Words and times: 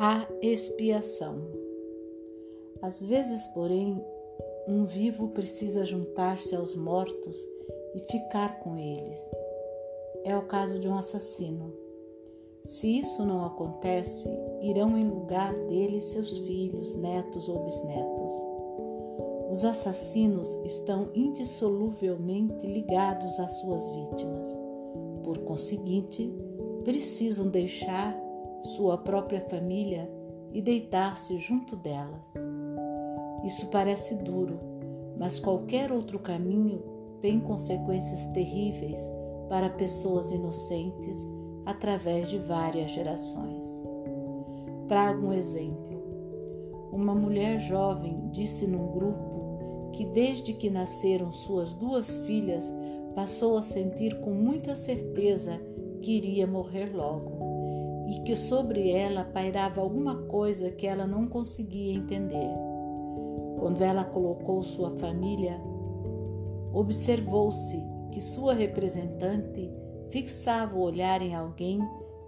A 0.00 0.28
expiação. 0.40 1.42
Às 2.80 3.02
vezes, 3.02 3.48
porém, 3.48 4.00
um 4.68 4.84
vivo 4.84 5.30
precisa 5.30 5.84
juntar-se 5.84 6.54
aos 6.54 6.76
mortos 6.76 7.36
e 7.96 8.00
ficar 8.08 8.60
com 8.60 8.78
eles. 8.78 9.18
É 10.22 10.36
o 10.36 10.46
caso 10.46 10.78
de 10.78 10.88
um 10.88 10.96
assassino. 10.96 11.74
Se 12.64 13.00
isso 13.00 13.26
não 13.26 13.44
acontece, 13.44 14.30
irão 14.60 14.96
em 14.96 15.10
lugar 15.10 15.52
dele 15.66 16.00
seus 16.00 16.38
filhos, 16.38 16.94
netos 16.94 17.48
ou 17.48 17.64
bisnetos. 17.64 18.34
Os 19.50 19.64
assassinos 19.64 20.54
estão 20.64 21.10
indissoluvelmente 21.12 22.64
ligados 22.68 23.40
às 23.40 23.50
suas 23.54 23.82
vítimas. 23.88 24.48
Por 25.24 25.38
conseguinte, 25.38 26.32
precisam 26.84 27.48
deixar 27.48 28.27
sua 28.62 28.98
própria 28.98 29.40
família 29.40 30.10
e 30.52 30.60
deitar-se 30.60 31.38
junto 31.38 31.76
delas. 31.76 32.32
Isso 33.44 33.68
parece 33.68 34.14
duro, 34.16 34.58
mas 35.18 35.38
qualquer 35.38 35.92
outro 35.92 36.18
caminho 36.18 36.82
tem 37.20 37.38
consequências 37.38 38.26
terríveis 38.26 38.98
para 39.48 39.70
pessoas 39.70 40.30
inocentes 40.30 41.26
através 41.64 42.30
de 42.30 42.38
várias 42.38 42.90
gerações. 42.90 43.66
Trago 44.88 45.26
um 45.26 45.32
exemplo. 45.32 45.88
Uma 46.92 47.14
mulher 47.14 47.58
jovem 47.58 48.28
disse 48.30 48.66
num 48.66 48.90
grupo 48.92 49.90
que, 49.92 50.04
desde 50.04 50.52
que 50.52 50.70
nasceram 50.70 51.30
suas 51.30 51.74
duas 51.74 52.20
filhas, 52.20 52.72
passou 53.14 53.56
a 53.56 53.62
sentir 53.62 54.20
com 54.20 54.30
muita 54.30 54.74
certeza 54.74 55.60
que 56.00 56.12
iria 56.16 56.46
morrer 56.46 56.94
logo 56.94 57.37
e 58.08 58.20
que 58.20 58.34
sobre 58.34 58.90
ela 58.90 59.22
pairava 59.22 59.82
alguma 59.82 60.22
coisa 60.22 60.70
que 60.70 60.86
ela 60.86 61.06
não 61.06 61.28
conseguia 61.28 61.94
entender. 61.94 62.50
Quando 63.58 63.82
ela 63.82 64.02
colocou 64.02 64.62
sua 64.62 64.96
família, 64.96 65.60
observou-se 66.72 67.84
que 68.10 68.20
sua 68.20 68.54
representante 68.54 69.70
fixava 70.08 70.74
o 70.74 70.80
olhar 70.80 71.20
em 71.20 71.34
alguém 71.34 71.80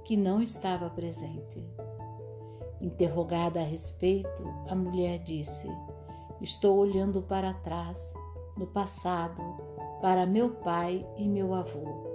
que 0.05 0.19
não 0.19 0.42
estava 0.42 0.91
presente. 0.91 1.64
Interrogada 2.78 3.61
a 3.61 3.65
respeito, 3.65 4.42
a 4.69 4.75
mulher 4.75 5.19
disse: 5.20 5.67
Estou 6.42 6.77
olhando 6.77 7.22
para 7.22 7.55
trás, 7.55 8.12
no 8.55 8.67
passado, 8.67 9.42
para 10.03 10.27
meu 10.27 10.50
pai 10.50 11.06
e 11.17 11.27
meu 11.27 11.55
avô. 11.55 12.09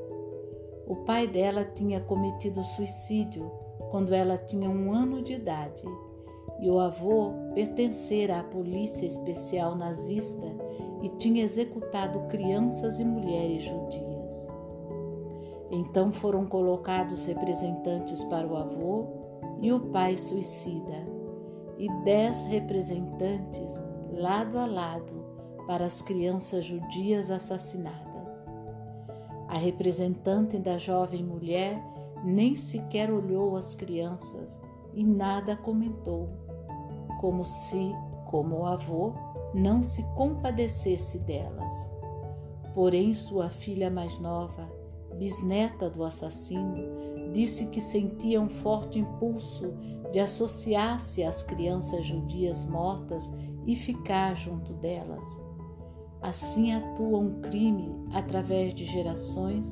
O 0.88 0.98
pai 0.98 1.28
dela 1.28 1.66
tinha 1.66 2.00
cometido 2.00 2.64
suicídio 2.64 3.52
quando 3.90 4.14
ela 4.14 4.38
tinha 4.38 4.70
um 4.70 4.92
ano 4.92 5.22
de 5.22 5.34
idade 5.34 5.84
e 6.60 6.70
o 6.70 6.80
avô 6.80 7.34
pertencera 7.54 8.40
à 8.40 8.44
polícia 8.44 9.06
especial 9.06 9.76
nazista 9.76 10.48
e 11.02 11.10
tinha 11.10 11.44
executado 11.44 12.20
crianças 12.28 13.00
e 13.00 13.04
mulheres 13.04 13.64
judias. 13.64 14.50
Então 15.72 16.12
foram 16.12 16.46
colocados 16.46 17.26
representantes 17.26 18.24
para 18.26 18.48
o 18.48 18.56
avô 18.56 19.08
e 19.62 19.72
o 19.72 19.80
pai 19.80 20.16
suicida, 20.16 21.06
e 21.78 21.90
dez 22.04 22.44
representantes 22.44 23.82
lado 24.14 24.58
a 24.58 24.66
lado 24.66 25.26
para 25.68 25.86
as 25.86 26.02
crianças 26.02 26.66
judias 26.66 27.32
assassinadas. 27.32 28.05
A 29.56 29.58
representante 29.58 30.60
da 30.60 30.78
jovem 30.78 31.24
mulher 31.24 31.82
nem 32.26 32.58
sequer 32.58 33.10
olhou 33.10 33.56
as 33.56 33.74
crianças 33.74 34.60
e 34.94 35.02
nada 35.02 35.56
comentou, 35.56 36.28
como 37.22 37.46
se, 37.46 37.94
como 38.26 38.58
o 38.58 38.66
avô, 38.66 39.14
não 39.54 39.82
se 39.82 40.04
compadecesse 40.14 41.20
delas. 41.20 41.72
Porém, 42.74 43.14
sua 43.14 43.50
filha 43.50 43.90
mais 43.90 44.20
nova, 44.20 44.70
bisneta 45.18 45.90
do 45.90 46.04
assassino, 46.04 47.32
disse 47.32 47.68
que 47.68 47.80
sentia 47.80 48.42
um 48.42 48.50
forte 48.50 49.00
impulso 49.00 49.74
de 50.12 50.20
associar-se 50.20 51.24
às 51.24 51.42
crianças 51.42 52.06
judias 52.06 52.66
mortas 52.66 53.32
e 53.66 53.74
ficar 53.74 54.36
junto 54.36 54.74
delas 54.74 55.45
Assim 56.26 56.74
atua 56.74 57.20
um 57.20 57.40
crime 57.40 57.94
através 58.12 58.74
de 58.74 58.84
gerações, 58.84 59.70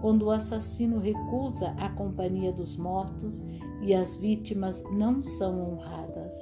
quando 0.00 0.26
o 0.26 0.30
assassino 0.30 1.00
recusa 1.00 1.74
a 1.80 1.88
companhia 1.88 2.52
dos 2.52 2.76
mortos 2.76 3.42
e 3.82 3.92
as 3.92 4.14
vítimas 4.14 4.84
não 4.92 5.24
são 5.24 5.72
honradas. 5.72 6.32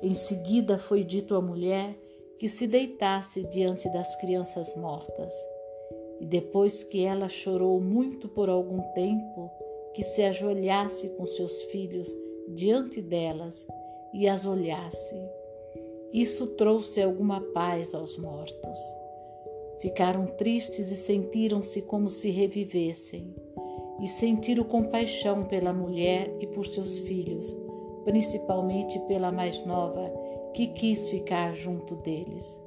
Em 0.00 0.14
seguida 0.14 0.78
foi 0.78 1.04
dito 1.04 1.34
à 1.34 1.42
mulher 1.42 1.94
que 2.38 2.48
se 2.48 2.66
deitasse 2.66 3.42
diante 3.48 3.86
das 3.92 4.16
crianças 4.16 4.74
mortas. 4.76 5.34
E 6.18 6.24
depois 6.24 6.82
que 6.82 7.04
ela 7.04 7.28
chorou 7.28 7.78
muito 7.82 8.30
por 8.30 8.48
algum 8.48 8.80
tempo, 8.94 9.50
que 9.92 10.02
se 10.02 10.22
ajoelhasse 10.22 11.10
com 11.10 11.26
seus 11.26 11.64
filhos 11.64 12.08
diante 12.48 13.02
delas 13.02 13.66
e 14.14 14.26
as 14.26 14.46
olhasse. 14.46 15.37
Isso 16.12 16.46
trouxe 16.48 17.02
alguma 17.02 17.40
paz 17.52 17.94
aos 17.94 18.16
mortos. 18.16 18.78
Ficaram 19.78 20.26
tristes 20.26 20.90
e 20.90 20.96
sentiram-se 20.96 21.82
como 21.82 22.08
se 22.10 22.30
revivessem, 22.30 23.34
e 24.00 24.06
sentiram 24.06 24.64
compaixão 24.64 25.44
pela 25.44 25.72
mulher 25.72 26.34
e 26.40 26.46
por 26.46 26.66
seus 26.66 26.98
filhos, 27.00 27.54
principalmente 28.04 28.98
pela 29.00 29.30
mais 29.30 29.64
nova, 29.66 30.10
que 30.54 30.68
quis 30.68 31.08
ficar 31.08 31.54
junto 31.54 31.94
deles. 31.96 32.60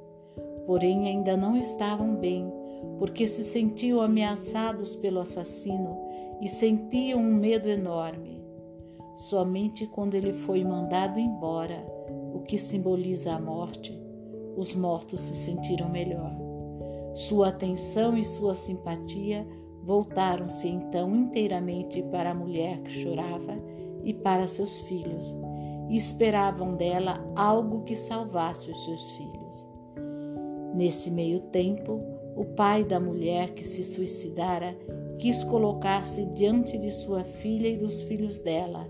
Porém, 0.66 1.08
ainda 1.08 1.36
não 1.36 1.56
estavam 1.56 2.14
bem, 2.14 2.50
porque 2.98 3.26
se 3.26 3.42
sentiam 3.42 4.00
ameaçados 4.00 4.94
pelo 4.94 5.20
assassino 5.20 5.98
e 6.40 6.48
sentiam 6.48 7.18
um 7.18 7.34
medo 7.34 7.68
enorme. 7.68 8.40
Somente 9.14 9.86
quando 9.86 10.14
ele 10.14 10.32
foi 10.32 10.64
mandado 10.64 11.18
embora, 11.18 11.84
que 12.46 12.58
simboliza 12.58 13.32
a 13.32 13.40
morte, 13.40 13.98
os 14.56 14.74
mortos 14.74 15.20
se 15.20 15.34
sentiram 15.34 15.88
melhor. 15.88 16.32
Sua 17.14 17.48
atenção 17.48 18.16
e 18.16 18.24
sua 18.24 18.54
simpatia 18.54 19.46
voltaram-se 19.82 20.68
então 20.68 21.14
inteiramente 21.14 22.02
para 22.04 22.30
a 22.30 22.34
mulher 22.34 22.80
que 22.82 22.90
chorava 22.90 23.54
e 24.04 24.14
para 24.14 24.46
seus 24.46 24.80
filhos, 24.82 25.36
e 25.88 25.96
esperavam 25.96 26.74
dela 26.76 27.22
algo 27.36 27.82
que 27.82 27.96
salvasse 27.96 28.70
os 28.70 28.84
seus 28.84 29.10
filhos. 29.12 29.66
Nesse 30.74 31.10
meio 31.10 31.40
tempo, 31.40 32.00
o 32.36 32.44
pai 32.44 32.84
da 32.84 32.98
mulher 32.98 33.50
que 33.50 33.64
se 33.64 33.84
suicidara 33.84 34.76
quis 35.18 35.44
colocar-se 35.44 36.24
diante 36.26 36.78
de 36.78 36.90
sua 36.90 37.22
filha 37.22 37.68
e 37.68 37.76
dos 37.76 38.02
filhos 38.02 38.38
dela, 38.38 38.88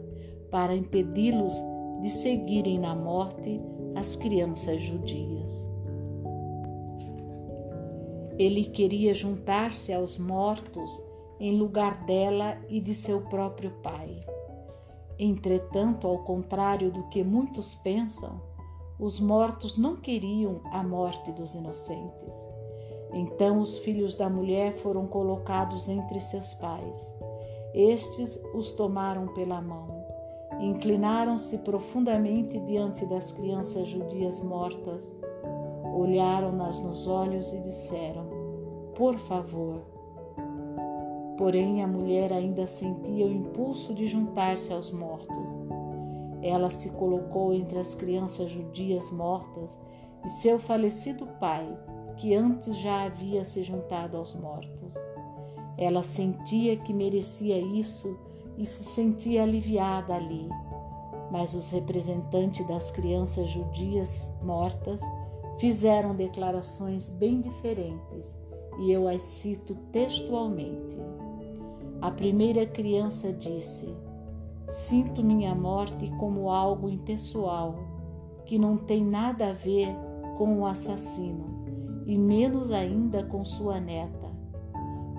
para 0.50 0.74
impedi-los 0.76 1.54
de 2.02 2.10
seguirem 2.10 2.80
na 2.80 2.96
morte 2.96 3.60
as 3.94 4.16
crianças 4.16 4.82
judias. 4.82 5.70
Ele 8.36 8.64
queria 8.64 9.14
juntar-se 9.14 9.92
aos 9.92 10.18
mortos 10.18 10.90
em 11.38 11.56
lugar 11.56 12.04
dela 12.04 12.58
e 12.68 12.80
de 12.80 12.92
seu 12.92 13.20
próprio 13.20 13.70
pai. 13.84 14.26
Entretanto, 15.16 16.08
ao 16.08 16.24
contrário 16.24 16.90
do 16.90 17.04
que 17.04 17.22
muitos 17.22 17.76
pensam, 17.76 18.42
os 18.98 19.20
mortos 19.20 19.76
não 19.78 19.94
queriam 19.94 20.60
a 20.72 20.82
morte 20.82 21.30
dos 21.30 21.54
inocentes. 21.54 22.34
Então 23.12 23.60
os 23.60 23.78
filhos 23.78 24.16
da 24.16 24.28
mulher 24.28 24.72
foram 24.72 25.06
colocados 25.06 25.88
entre 25.88 26.18
seus 26.18 26.52
pais. 26.54 27.12
Estes 27.72 28.42
os 28.54 28.72
tomaram 28.72 29.28
pela 29.28 29.62
mão 29.62 30.01
Inclinaram-se 30.62 31.58
profundamente 31.58 32.56
diante 32.60 33.04
das 33.04 33.32
crianças 33.32 33.88
judias 33.88 34.38
mortas, 34.38 35.12
olharam-nas 35.92 36.78
nos 36.78 37.08
olhos 37.08 37.52
e 37.52 37.58
disseram: 37.58 38.28
Por 38.94 39.18
favor. 39.18 39.82
Porém, 41.36 41.82
a 41.82 41.88
mulher 41.88 42.32
ainda 42.32 42.64
sentia 42.68 43.26
o 43.26 43.32
impulso 43.32 43.92
de 43.92 44.06
juntar-se 44.06 44.72
aos 44.72 44.92
mortos. 44.92 45.50
Ela 46.40 46.70
se 46.70 46.90
colocou 46.90 47.52
entre 47.52 47.80
as 47.80 47.96
crianças 47.96 48.48
judias 48.48 49.10
mortas 49.10 49.76
e 50.24 50.28
seu 50.28 50.60
falecido 50.60 51.26
pai, 51.40 51.66
que 52.16 52.36
antes 52.36 52.76
já 52.76 53.02
havia 53.02 53.44
se 53.44 53.64
juntado 53.64 54.16
aos 54.16 54.32
mortos. 54.36 54.94
Ela 55.76 56.04
sentia 56.04 56.76
que 56.76 56.94
merecia 56.94 57.58
isso 57.58 58.16
e 58.56 58.66
se 58.66 58.84
sentia 58.84 59.42
aliviada 59.42 60.14
ali. 60.14 60.48
Mas 61.30 61.54
os 61.54 61.70
representantes 61.70 62.66
das 62.66 62.90
crianças 62.90 63.48
judias 63.50 64.32
mortas 64.42 65.00
fizeram 65.58 66.14
declarações 66.14 67.08
bem 67.08 67.40
diferentes 67.40 68.34
e 68.78 68.90
eu 68.90 69.08
as 69.08 69.22
cito 69.22 69.74
textualmente. 69.90 70.96
A 72.00 72.10
primeira 72.10 72.66
criança 72.66 73.32
disse: 73.32 73.94
Sinto 74.66 75.22
minha 75.22 75.54
morte 75.54 76.10
como 76.18 76.50
algo 76.50 76.88
impessoal, 76.88 77.76
que 78.44 78.58
não 78.58 78.76
tem 78.76 79.04
nada 79.04 79.50
a 79.50 79.52
ver 79.52 79.88
com 80.36 80.58
o 80.58 80.66
assassino, 80.66 81.64
e 82.06 82.16
menos 82.18 82.70
ainda 82.70 83.24
com 83.24 83.44
sua 83.44 83.80
neta. 83.80 84.31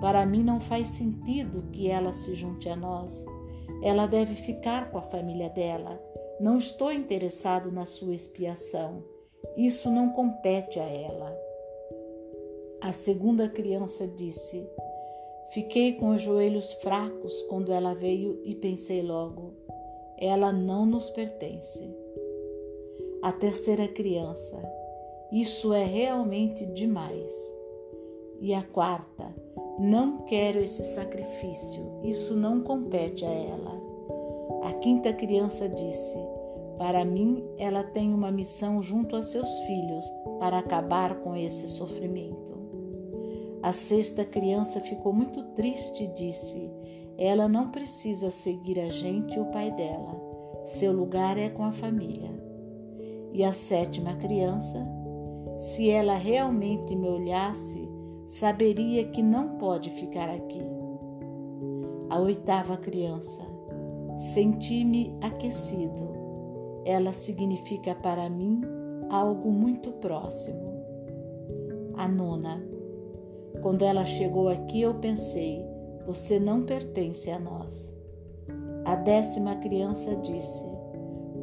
Para 0.04 0.26
mim 0.26 0.44
não 0.44 0.60
faz 0.60 0.88
sentido 0.88 1.64
que 1.72 1.88
ela 1.88 2.12
se 2.12 2.34
junte 2.34 2.68
a 2.68 2.76
nós. 2.76 3.24
Ela 3.82 4.06
deve 4.06 4.34
ficar 4.34 4.90
com 4.90 4.98
a 4.98 5.02
família 5.02 5.48
dela. 5.48 5.98
Não 6.38 6.58
estou 6.58 6.92
interessado 6.92 7.72
na 7.72 7.86
sua 7.86 8.14
expiação. 8.14 9.02
Isso 9.56 9.90
não 9.90 10.10
compete 10.10 10.78
a 10.78 10.84
ela. 10.84 11.34
A 12.82 12.92
segunda 12.92 13.48
criança 13.48 14.06
disse: 14.06 14.68
Fiquei 15.54 15.94
com 15.94 16.10
os 16.10 16.20
joelhos 16.20 16.74
fracos 16.74 17.40
quando 17.48 17.72
ela 17.72 17.94
veio 17.94 18.42
e 18.44 18.54
pensei 18.54 19.00
logo: 19.00 19.54
ela 20.18 20.52
não 20.52 20.84
nos 20.84 21.08
pertence. 21.08 21.90
A 23.22 23.32
terceira 23.32 23.88
criança: 23.88 24.62
Isso 25.32 25.72
é 25.72 25.84
realmente 25.86 26.66
demais. 26.66 27.32
E 28.38 28.52
a 28.52 28.62
quarta: 28.62 29.43
Não 29.78 30.18
quero 30.18 30.60
esse 30.60 30.84
sacrifício, 30.84 32.00
isso 32.02 32.36
não 32.36 32.60
compete 32.60 33.24
a 33.24 33.30
ela. 33.30 33.82
A 34.62 34.72
quinta 34.74 35.12
criança 35.12 35.68
disse: 35.68 36.16
Para 36.78 37.04
mim, 37.04 37.44
ela 37.58 37.82
tem 37.82 38.14
uma 38.14 38.30
missão 38.30 38.80
junto 38.80 39.16
a 39.16 39.22
seus 39.22 39.48
filhos 39.60 40.04
para 40.38 40.58
acabar 40.58 41.16
com 41.20 41.34
esse 41.34 41.68
sofrimento. 41.68 42.54
A 43.62 43.72
sexta 43.72 44.24
criança 44.24 44.80
ficou 44.80 45.12
muito 45.12 45.42
triste 45.54 46.04
e 46.04 46.08
disse: 46.08 46.70
Ela 47.18 47.48
não 47.48 47.70
precisa 47.70 48.30
seguir 48.30 48.78
a 48.78 48.88
gente 48.88 49.36
e 49.36 49.40
o 49.40 49.46
pai 49.46 49.72
dela. 49.72 50.20
Seu 50.64 50.92
lugar 50.92 51.36
é 51.36 51.48
com 51.48 51.64
a 51.64 51.72
família. 51.72 52.30
E 53.32 53.42
a 53.42 53.52
sétima 53.52 54.14
criança: 54.16 54.86
Se 55.58 55.90
ela 55.90 56.14
realmente 56.14 56.94
me 56.94 57.08
olhasse, 57.08 57.83
saberia 58.26 59.04
que 59.06 59.22
não 59.22 59.58
pode 59.58 59.90
ficar 59.90 60.28
aqui. 60.28 60.62
A 62.10 62.18
oitava 62.18 62.76
criança: 62.76 63.42
Senti-me 64.16 65.16
aquecido. 65.20 66.14
Ela 66.84 67.12
significa 67.12 67.94
para 67.94 68.28
mim 68.28 68.62
algo 69.10 69.50
muito 69.50 69.92
próximo. 69.92 70.74
A 71.96 72.08
nona: 72.08 72.62
quando 73.62 73.82
ela 73.82 74.04
chegou 74.04 74.48
aqui, 74.48 74.82
eu 74.82 74.94
pensei: 74.94 75.64
você 76.06 76.38
não 76.38 76.62
pertence 76.62 77.30
a 77.30 77.38
nós. 77.38 77.92
A 78.84 78.94
décima 78.96 79.56
criança 79.56 80.14
disse: 80.16 80.64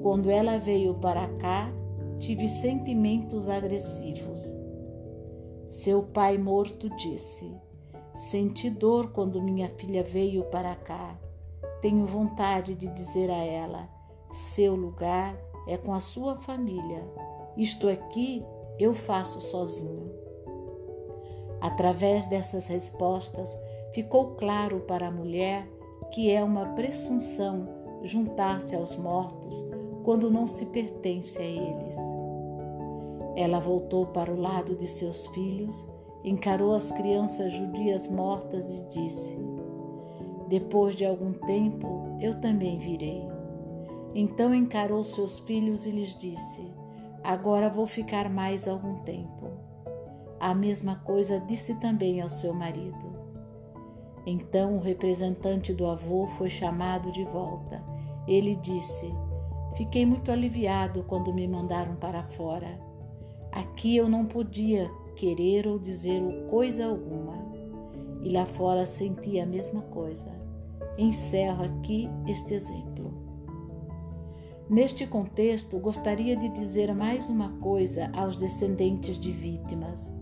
quando 0.01 0.29
ela 0.29 0.57
veio 0.57 0.95
para 0.95 1.27
cá, 1.35 1.71
tive 2.19 2.47
sentimentos 2.47 3.47
agressivos. 3.47 4.55
Seu 5.71 6.03
pai 6.03 6.38
morto 6.38 6.89
disse: 6.97 7.50
Senti 8.13 8.69
dor 8.69 9.13
quando 9.13 9.41
minha 9.41 9.69
filha 9.69 10.03
veio 10.03 10.44
para 10.44 10.75
cá. 10.75 11.18
Tenho 11.81 12.06
vontade 12.06 12.75
de 12.75 12.88
dizer 12.88 13.31
a 13.31 13.38
ela: 13.38 13.88
seu 14.33 14.75
lugar 14.75 15.33
é 15.65 15.77
com 15.77 15.94
a 15.94 16.01
sua 16.01 16.35
família. 16.41 17.09
Isto 17.56 17.88
aqui 17.88 18.44
eu 18.77 18.94
faço 18.94 19.39
sozinho. 19.39 20.12
Através 21.62 22.27
dessas 22.27 22.67
respostas, 22.67 23.57
ficou 23.94 24.35
claro 24.35 24.81
para 24.81 25.07
a 25.07 25.12
mulher 25.12 25.65
que 26.12 26.29
é 26.29 26.44
uma 26.44 26.65
presunção 26.74 27.69
juntar-se 28.03 28.75
aos 28.75 28.97
mortos 28.97 29.63
quando 30.03 30.29
não 30.29 30.47
se 30.47 30.65
pertence 30.65 31.41
a 31.41 31.45
eles. 31.45 32.20
Ela 33.35 33.59
voltou 33.59 34.05
para 34.07 34.31
o 34.31 34.39
lado 34.39 34.75
de 34.75 34.87
seus 34.87 35.27
filhos, 35.27 35.87
encarou 36.23 36.73
as 36.73 36.91
crianças 36.91 37.53
judias 37.53 38.07
mortas 38.07 38.67
e 38.69 38.85
disse: 38.87 39.37
Depois 40.47 40.95
de 40.95 41.05
algum 41.05 41.33
tempo, 41.33 42.17
eu 42.19 42.39
também 42.39 42.77
virei. 42.77 43.21
Então 44.13 44.53
encarou 44.53 45.03
seus 45.03 45.39
filhos 45.39 45.85
e 45.85 45.91
lhes 45.91 46.15
disse: 46.15 46.61
Agora 47.23 47.69
vou 47.69 47.87
ficar 47.87 48.29
mais 48.29 48.67
algum 48.67 48.95
tempo. 48.97 49.49
A 50.39 50.53
mesma 50.53 50.95
coisa 50.95 51.39
disse 51.39 51.75
também 51.75 52.21
ao 52.21 52.29
seu 52.29 52.53
marido. 52.53 53.21
Então 54.25 54.75
o 54.75 54.81
representante 54.81 55.73
do 55.73 55.87
avô 55.87 56.25
foi 56.25 56.49
chamado 56.49 57.11
de 57.11 57.23
volta. 57.23 57.83
Ele 58.27 58.55
disse: 58.55 59.11
Fiquei 59.75 60.05
muito 60.05 60.31
aliviado 60.31 61.03
quando 61.03 61.33
me 61.33 61.47
mandaram 61.47 61.95
para 61.95 62.23
fora. 62.23 62.90
Aqui 63.51 63.98
eu 63.98 64.07
não 64.07 64.25
podia 64.25 64.89
querer 65.15 65.68
ou 65.68 65.77
dizer 65.77 66.21
coisa 66.50 66.86
alguma. 66.86 67.42
E 68.21 68.30
lá 68.30 68.45
fora 68.45 68.86
senti 68.86 69.39
a 69.39 69.45
mesma 69.45 69.81
coisa. 69.81 70.30
Encerro 70.98 71.63
aqui 71.63 72.09
este 72.27 72.53
exemplo. 72.53 73.13
Neste 74.69 75.06
contexto, 75.06 75.77
gostaria 75.80 76.36
de 76.36 76.48
dizer 76.48 76.95
mais 76.95 77.30
uma 77.30 77.50
coisa 77.59 78.09
aos 78.13 78.38
descendentes 78.38 79.19
de 79.19 79.31
vítimas. 79.31 80.13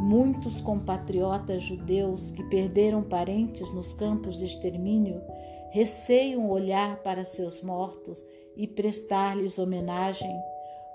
Muitos 0.00 0.60
compatriotas 0.60 1.62
judeus 1.62 2.30
que 2.30 2.42
perderam 2.44 3.02
parentes 3.02 3.72
nos 3.72 3.92
campos 3.92 4.38
de 4.38 4.44
extermínio 4.44 5.20
receiam 5.70 6.48
olhar 6.48 7.02
para 7.02 7.24
seus 7.24 7.62
mortos 7.62 8.24
e 8.56 8.66
prestar-lhes 8.66 9.58
homenagem, 9.58 10.34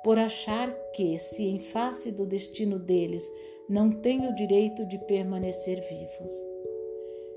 por 0.04 0.18
achar 0.18 0.72
que, 0.94 1.18
se 1.18 1.44
em 1.44 1.60
face 1.60 2.12
do 2.12 2.26
destino 2.26 2.80
deles 2.80 3.30
não 3.70 3.90
têm 3.90 4.28
o 4.28 4.36
direito 4.36 4.86
de 4.86 4.98
permanecer 5.00 5.80
vivos. 5.88 6.34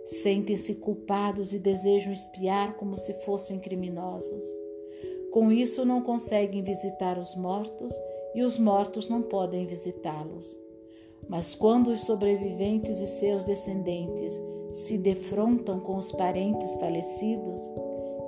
Sentem-se 0.04 0.74
culpados 0.74 1.54
e 1.54 1.58
desejam 1.58 2.12
espiar 2.12 2.76
como 2.76 2.96
se 2.96 3.14
fossem 3.24 3.58
criminosos. 3.58 4.44
Com 5.30 5.50
isso, 5.50 5.84
não 5.84 6.02
conseguem 6.02 6.62
visitar 6.62 7.18
os 7.18 7.34
mortos 7.34 7.94
e 8.34 8.42
os 8.42 8.58
mortos 8.58 9.08
não 9.08 9.22
podem 9.22 9.66
visitá-los. 9.66 10.58
Mas 11.28 11.54
quando 11.54 11.88
os 11.88 12.04
sobreviventes 12.04 13.00
e 13.00 13.06
seus 13.06 13.44
descendentes 13.44 14.40
se 14.72 14.98
defrontam 14.98 15.80
com 15.80 15.96
os 15.96 16.12
parentes 16.12 16.74
falecidos, 16.74 17.60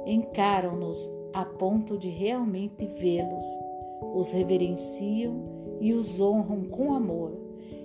encaram-nos 0.07 1.11
a 1.33 1.45
ponto 1.45 1.99
de 1.99 2.09
realmente 2.09 2.87
vê-los, 2.87 3.47
os 4.15 4.33
reverenciam 4.33 5.43
e 5.81 5.93
os 5.93 6.21
honram 6.21 6.65
com 6.65 6.95
amor. 6.95 7.33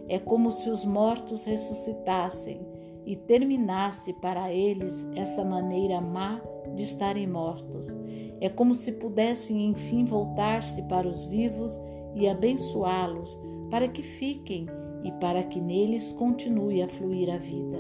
É 0.08 0.20
como 0.20 0.52
se 0.52 0.70
os 0.70 0.84
mortos 0.84 1.46
ressuscitassem 1.46 2.62
e 3.06 3.16
terminasse 3.16 4.14
para 4.14 4.52
eles 4.52 5.08
essa 5.16 5.44
maneira 5.44 6.00
má 6.00 6.42
de 6.76 6.84
estarem 6.84 7.28
mortos. 7.28 7.96
É 8.40 8.50
como 8.50 8.76
se 8.76 8.94
pudessem 8.94 9.68
enfim 9.68 10.06
voltar-se 10.06 10.84
para 10.84 11.08
os 11.08 11.26
vivos 11.26 11.80
e 12.14 12.28
abençoá-los 12.28 13.38
para 13.70 13.88
que 13.88 14.04
fiquem 14.04 14.68
e 15.04 15.12
para 15.14 15.44
que 15.44 15.60
neles 15.60 16.12
continue 16.12 16.82
a 16.82 16.88
fluir 16.88 17.34
a 17.34 17.38
vida. 17.38 17.80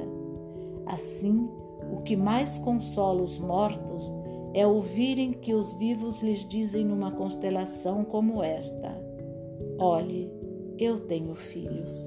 Assim, 0.85 1.49
o 1.91 2.01
que 2.01 2.15
mais 2.15 2.57
consola 2.57 3.21
os 3.21 3.37
mortos 3.37 4.11
é 4.53 4.65
ouvirem 4.65 5.31
que 5.31 5.53
os 5.53 5.73
vivos 5.73 6.21
lhes 6.21 6.47
dizem 6.47 6.85
numa 6.85 7.11
constelação 7.11 8.03
como 8.03 8.43
esta: 8.43 8.95
Olhe, 9.79 10.31
eu 10.77 10.97
tenho 10.99 11.33
filhos. 11.35 12.05